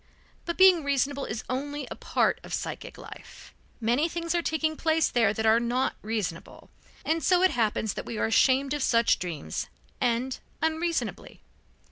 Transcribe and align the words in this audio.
But 0.45 0.57
being 0.57 0.83
reasonable 0.83 1.25
is 1.25 1.43
only 1.47 1.85
a 1.91 1.95
part 1.95 2.39
of 2.43 2.55
psychic 2.55 2.97
life. 2.97 3.53
Many 3.79 4.09
things 4.09 4.33
are 4.33 4.41
taking 4.41 4.75
place 4.75 5.07
there 5.11 5.31
that 5.31 5.45
are 5.45 5.59
not 5.59 5.95
reasonable, 6.01 6.71
and 7.05 7.23
so 7.23 7.43
it 7.43 7.51
happens 7.51 7.93
that 7.93 8.07
we 8.07 8.17
are 8.17 8.25
ashamed 8.25 8.73
of 8.73 8.81
such 8.81 9.19
dreams, 9.19 9.67
and 9.99 10.39
unreasonably. 10.59 11.43